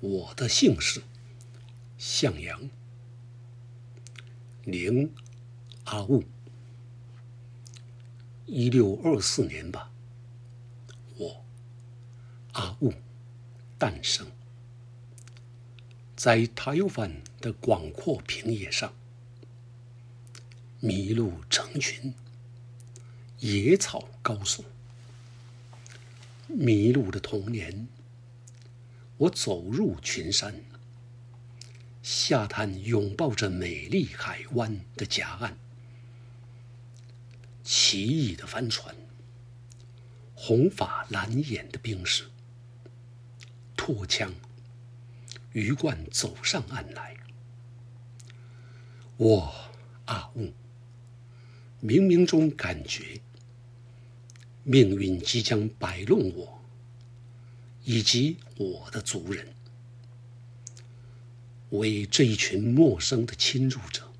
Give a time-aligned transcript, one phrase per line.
[0.00, 1.02] 我的姓氏
[1.98, 2.68] 向阳，
[4.64, 5.12] 名
[5.84, 6.24] 阿雾。
[8.44, 9.90] 一六二四年吧，
[11.16, 11.44] 我
[12.52, 12.92] 阿雾
[13.76, 14.30] 诞生
[16.14, 18.94] 在台湾的广阔平野上，
[20.80, 22.14] 麋鹿成群，
[23.40, 24.62] 野草高耸。
[26.48, 27.88] 麋鹿的童年，
[29.18, 30.62] 我走入群山，
[32.02, 35.56] 下滩拥抱着美丽海湾的夹岸。
[37.64, 38.94] 奇异的帆船，
[40.34, 42.28] 红发蓝眼的兵士，
[43.74, 44.32] 拖枪，
[45.52, 47.16] 鱼贯走上岸来。
[49.16, 49.52] 我
[50.04, 50.52] 阿雾，
[51.82, 53.20] 冥冥中感觉，
[54.62, 56.62] 命运即将摆弄我，
[57.86, 59.46] 以及我的族人，
[61.70, 64.12] 为这一群陌生的侵入者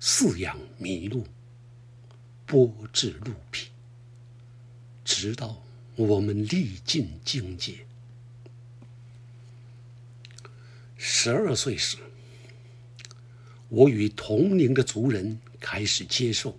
[0.00, 1.26] 饲养麋鹿。
[2.44, 3.68] 剥制鹿皮，
[5.06, 5.62] 直到
[5.96, 7.86] 我们历尽境界。
[10.98, 11.96] 十二岁时，
[13.70, 16.58] 我与同龄的族人开始接受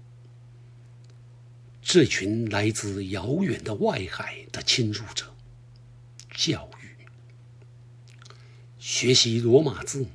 [1.80, 5.33] 这群来自遥远的外海的侵入者
[6.36, 7.06] 教育，
[8.80, 10.08] 学习罗马字，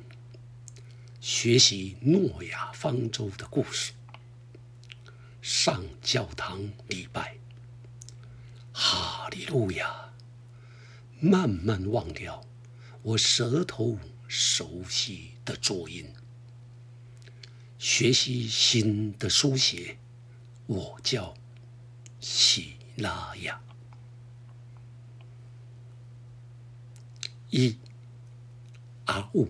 [1.20, 3.92] 学习诺亚方舟的故事。
[5.41, 7.38] 上教堂礼拜，
[8.72, 10.12] 哈利路亚！
[11.20, 12.44] 慢慢忘掉
[13.03, 16.12] 我舌头熟悉的浊音，
[17.78, 19.98] 学习新的书写。
[20.66, 21.34] 我叫
[22.20, 23.67] 喜拉雅。
[27.50, 27.78] 一
[29.06, 29.48] 阿雾，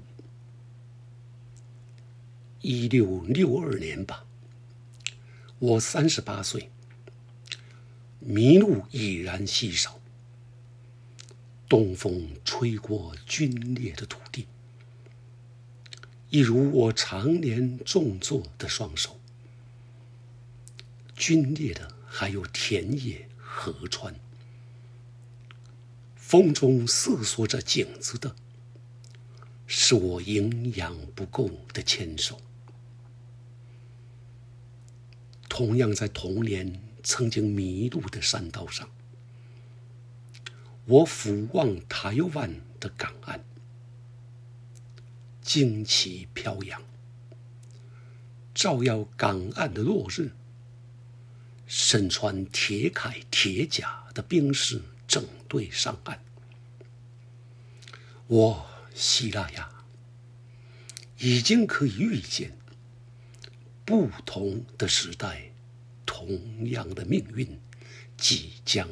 [2.60, 4.24] 一六六二年吧。
[5.58, 6.70] 我三十八岁，
[8.24, 9.98] 麋鹿已然稀少。
[11.68, 14.46] 东风吹过龟裂的土地，
[16.30, 19.18] 一如我常年种作的双手。
[21.16, 24.14] 龟裂的还有田野、河川，
[26.28, 28.36] 风中瑟缩着影子的，
[29.66, 32.38] 是我营养不够的牵手。
[35.48, 38.90] 同样在童年曾经迷路的山道上，
[40.84, 43.42] 我俯望台湾的港岸，
[45.42, 46.82] 旌旗飘扬，
[48.54, 50.32] 照耀港岸的落日。
[51.66, 56.20] 身穿铁铠铁甲的兵士整队上岸，
[58.26, 59.70] 我希腊亚
[61.18, 62.56] 已经可以预见。
[63.86, 65.50] 不同的时代，
[66.04, 67.58] 同样的命运
[68.18, 68.86] 即将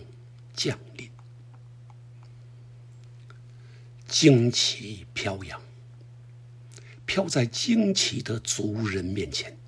[0.54, 1.10] 降临。
[4.08, 5.60] 旌旗飘扬，
[7.04, 9.58] 飘在旌旗的族人面前。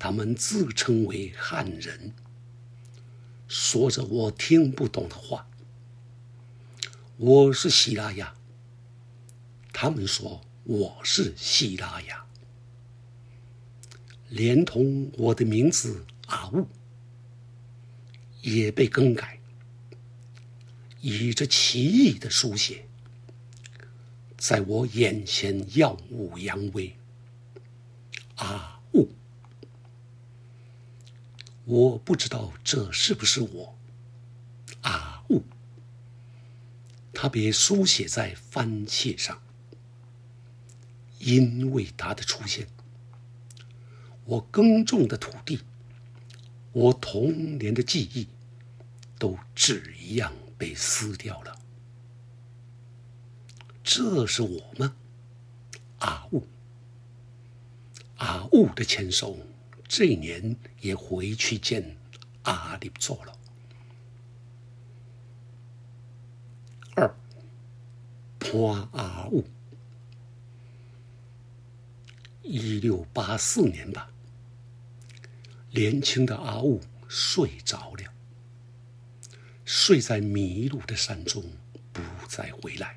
[0.00, 2.12] 他们自称为汉人，
[3.48, 5.48] 说着我听不懂的话。
[7.16, 8.34] 我是希拉雅，
[9.72, 12.26] 他们说我是希拉雅。
[14.28, 16.66] 连同我的名字阿雾
[18.42, 19.38] 也被更改，
[21.00, 22.88] 以这奇异的书写，
[24.36, 26.96] 在我眼前耀武扬威。
[28.34, 28.73] 啊，
[31.64, 33.78] 我不知道这是不是我。
[34.82, 35.42] 阿雾，
[37.12, 39.40] 他别书写在番茄上，
[41.18, 42.68] 因为他的出现。
[44.26, 45.60] 我耕种的土地，
[46.72, 48.28] 我童年的记忆，
[49.18, 51.58] 都纸一样被撕掉了。
[53.82, 54.94] 这是我吗？
[56.00, 56.46] 阿雾，
[58.16, 59.38] 阿雾的前手，
[59.96, 61.96] 这一年也回去见
[62.42, 63.38] 阿里做了。
[66.96, 67.14] 二，
[68.40, 69.44] 破阿雾，
[72.42, 74.10] 一六八四年吧。
[75.70, 78.12] 年轻的阿雾睡着了，
[79.64, 81.40] 睡在迷路的山中，
[81.92, 82.96] 不再回来；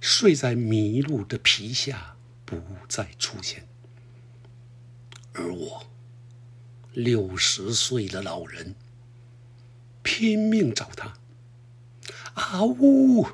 [0.00, 3.64] 睡在迷路的皮下，不再出现。
[5.34, 5.84] 而我，
[6.92, 8.76] 六十岁的老人，
[10.04, 11.14] 拼命找他。
[12.34, 13.26] 阿雾，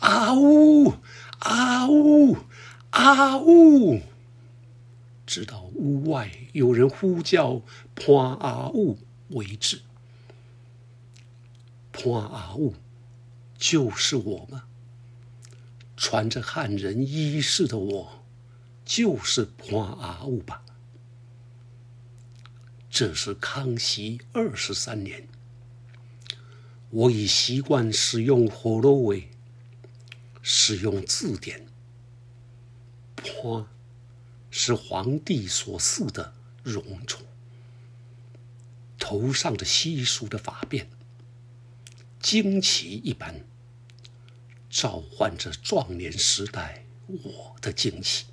[0.00, 0.94] 啊呜
[1.38, 2.36] 啊呜
[2.90, 4.00] 啊呜，
[5.24, 7.62] 直到屋外有人呼叫
[7.94, 8.98] “潘阿呜”
[9.30, 9.82] 为止。
[11.92, 12.74] 潘阿呜，
[13.56, 14.64] 就是我吗？
[15.96, 18.24] 穿着汉人衣饰的我，
[18.84, 20.64] 就是潘阿呜吧？
[22.98, 25.28] 这是康熙二十三年，
[26.88, 29.28] 我已习惯使用火罗威，
[30.40, 31.66] 使用字典。
[33.14, 33.68] 坡
[34.50, 36.32] 是皇帝所赐的
[36.62, 37.22] 荣宠，
[38.98, 40.86] 头上的稀疏的发辫，
[42.22, 43.44] 旌旗一般，
[44.70, 48.24] 召唤着壮年时代我的惊奇。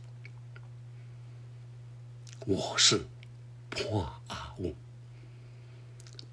[2.46, 3.06] 我是。
[3.74, 4.76] 破阿雾，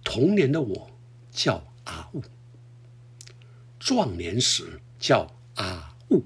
[0.04, 0.90] 童年的我
[1.32, 2.22] 叫阿雾，
[3.78, 6.24] 壮年时叫阿雾，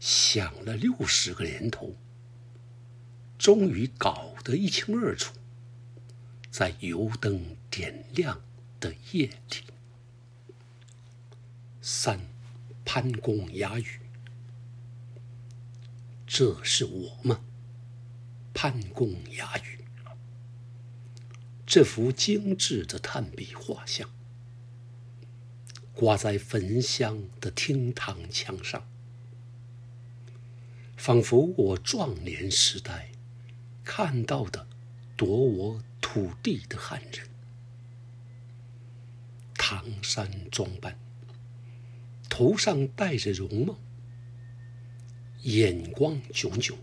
[0.00, 1.94] 想了六十个年头，
[3.38, 5.32] 终于搞得一清二楚，
[6.50, 8.40] 在油灯点亮
[8.80, 9.62] 的夜里。
[11.80, 12.20] 三，
[12.84, 14.00] 潘公哑语，
[16.26, 17.40] 这是我吗？
[18.52, 19.75] 潘公哑语。
[21.66, 24.08] 这幅精致的炭笔画像，
[25.92, 28.88] 挂在焚香的厅堂墙上，
[30.96, 33.10] 仿佛我壮年时代
[33.84, 34.68] 看到的
[35.16, 37.28] 夺我土地的汉人。
[39.54, 40.96] 唐山装扮，
[42.30, 43.76] 头上戴着绒帽，
[45.42, 46.78] 眼光炯炯，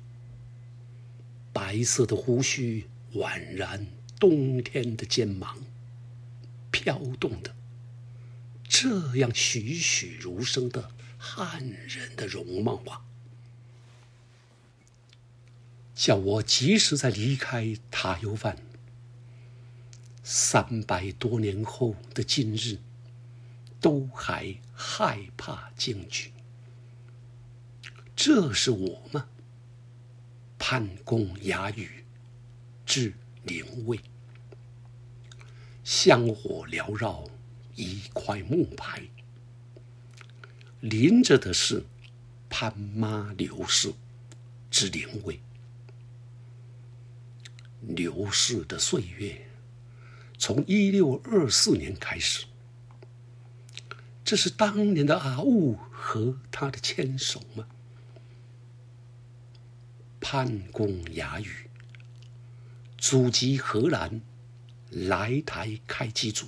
[1.53, 3.87] 白色的胡须宛然。
[4.23, 5.57] 冬天的肩膀，
[6.71, 7.53] 飘动的
[8.63, 13.03] 这样栩栩如生的汉人的容貌啊！
[15.93, 18.57] 叫我即使在离开塔油饭
[20.23, 22.79] 三百多年后的今日，
[23.81, 26.31] 都还害怕惊惧。
[28.15, 29.27] 这是我吗？
[30.57, 32.05] 潘公哑语，
[32.85, 33.11] 至
[33.43, 33.99] 灵位。
[35.83, 37.25] 香火缭绕，
[37.75, 39.03] 一块木牌，
[40.79, 41.83] 临着的是
[42.49, 43.93] 潘妈刘氏
[44.71, 45.39] 之灵位。
[47.81, 49.45] 刘氏的岁月
[50.37, 52.45] 从一六二四年开始，
[54.23, 57.67] 这是当年的阿雾和他的牵手吗？
[60.21, 61.69] 潘公雅语，
[62.97, 64.21] 祖籍荷兰。
[64.93, 66.47] 来台开机组，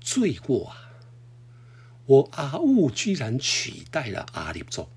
[0.00, 0.90] 罪过啊！
[2.06, 4.88] 我阿雾居然取代了阿里州，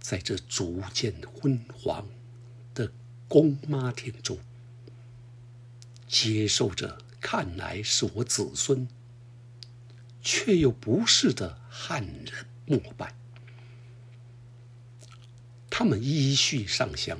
[0.00, 2.06] 在这逐渐昏黄
[2.74, 2.92] 的
[3.28, 4.38] 公妈庭中，
[6.08, 8.88] 接受着看来是我子孙，
[10.20, 13.14] 却又不是的汉人膜拜，
[15.70, 17.18] 他们依序上香。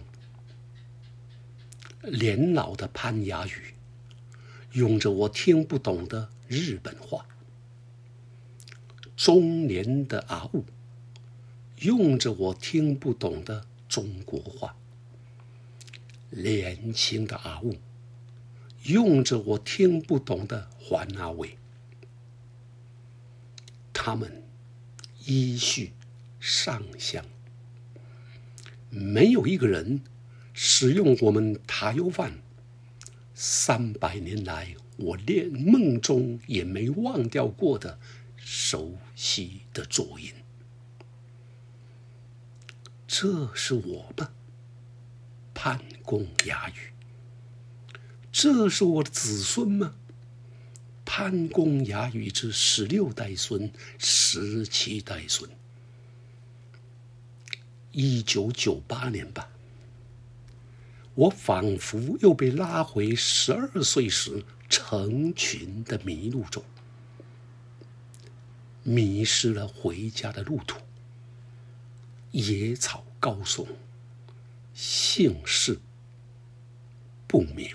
[2.11, 3.75] 年老的潘雅语，
[4.73, 7.27] 用着我听不懂的日本话；
[9.17, 10.65] 中年的阿雾，
[11.79, 14.75] 用着我听不懂的中国话；
[16.31, 17.77] 年轻的阿雾，
[18.83, 21.57] 用着我听不懂的环阿伟。
[23.93, 24.43] 他们
[25.25, 25.93] 依序
[26.41, 27.25] 上香，
[28.91, 30.03] 没有一个人。
[30.53, 32.43] 使用我们塔油饭
[33.35, 37.99] 三百年来，我连梦中也没忘掉过的
[38.37, 40.33] 熟悉的作音。
[43.07, 44.31] 这是我吗？
[45.55, 46.93] 潘公哑语。
[48.31, 49.95] 这是我的子孙吗？
[51.05, 55.51] 潘公哑语之十六代孙、十七代孙。
[57.91, 59.51] 一九九八年吧。
[61.15, 66.65] 我仿佛又被拉回十二岁时成群的麋鹿中，
[68.83, 70.79] 迷失了回家的路途。
[72.31, 73.67] 野草高耸，
[74.73, 75.79] 姓氏
[77.27, 77.69] 不明。